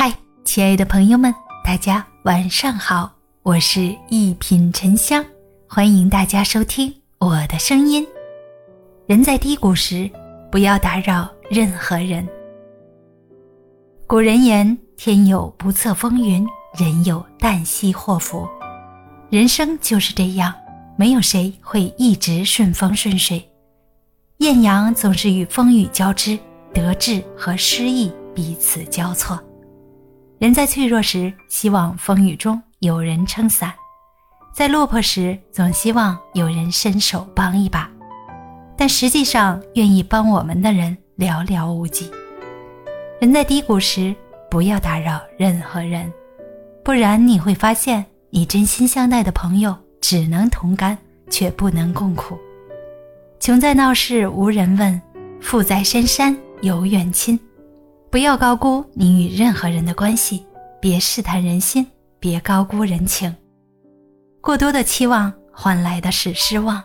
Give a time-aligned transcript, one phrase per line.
[0.00, 3.12] 嗨，亲爱的朋友们，大家晚上好，
[3.42, 5.24] 我是一品沉香，
[5.68, 8.06] 欢迎大家收听我的声音。
[9.08, 10.08] 人在低谷时，
[10.52, 12.24] 不要打扰任何人。
[14.06, 16.46] 古人言：“天有不测风云，
[16.78, 18.48] 人有旦夕祸福。”
[19.30, 20.54] 人生就是这样，
[20.96, 23.44] 没有谁会一直顺风顺水。
[24.36, 26.38] 艳阳总是与风雨交织，
[26.72, 29.36] 得志和失意彼此交错。
[30.38, 33.70] 人在脆弱时，希望风雨中有人撑伞；
[34.52, 37.90] 在落魄时，总希望有人伸手帮一把。
[38.76, 42.08] 但实际上，愿意帮我们的人寥寥无几。
[43.20, 44.14] 人在低谷时，
[44.48, 46.12] 不要打扰任何人，
[46.84, 50.96] 不然你会发现，你真心相待的朋友只能同甘，
[51.28, 52.38] 却不能共苦。
[53.40, 55.02] 穷在闹市无人问，
[55.40, 57.36] 富在深山有远亲。
[58.18, 60.44] 不要高估你与任何人的关系，
[60.80, 61.86] 别试探人心，
[62.18, 63.32] 别高估人情。
[64.40, 66.82] 过多的期望换来的是失望。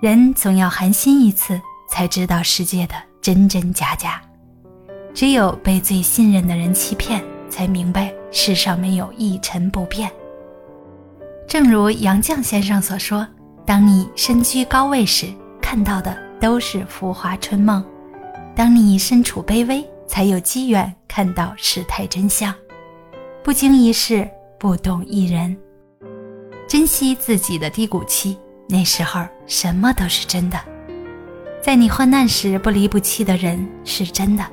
[0.00, 4.18] 人总要寒心一次，才知道世界的真真假假。
[5.12, 10.10] 只有被最信任的人欺骗，才明白世上没有一成不变。
[11.46, 13.28] 正如杨绛先生所说
[13.66, 15.26] ：“当你身居高位时，
[15.60, 17.82] 看到的都是浮华春梦；
[18.56, 22.52] 当你身处卑微，”才有机缘看到事态真相，
[23.44, 25.56] 不经一事，不懂一人。
[26.66, 28.36] 珍惜自己的低谷期，
[28.68, 30.58] 那时候什么都是真的。
[31.62, 34.44] 在你患难时不离不弃的人是真的，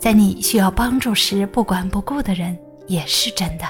[0.00, 3.64] 在你需要帮助时不管不顾的人也是真的。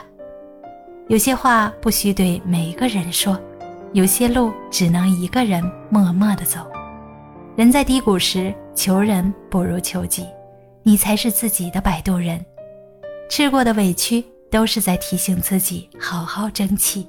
[1.09, 3.39] 有些话不需对每个人说，
[3.93, 6.61] 有些路只能一个人默默的走。
[7.55, 10.27] 人在低谷时，求人不如求己。
[10.83, 12.45] 你才是自己的摆渡人，
[13.29, 17.07] 吃过的委屈都是在提醒自己好好争气。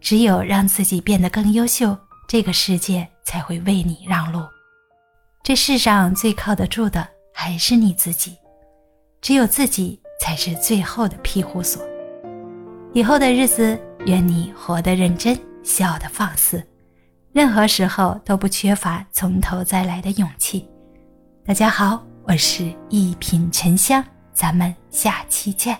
[0.00, 1.96] 只有让自己变得更优秀，
[2.28, 4.40] 这个世界才会为你让路。
[5.42, 8.36] 这世上最靠得住的还是你自己，
[9.20, 11.82] 只有自己才是最后的庇护所。
[12.92, 16.62] 以后的日子，愿你活得认真，笑得放肆，
[17.32, 20.68] 任何时候都不缺乏从头再来的勇气。
[21.46, 22.13] 大家好。
[22.26, 24.02] 我是一品沉香，
[24.32, 25.78] 咱们下期见。